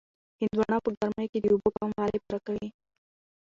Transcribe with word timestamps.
هندواڼه 0.39 0.77
په 0.85 0.89
ګرمۍ 0.97 1.25
کې 1.31 1.39
د 1.41 1.45
اوبو 1.53 1.69
کموالی 1.75 2.19
پوره 2.23 2.39
کوي. 2.47 2.67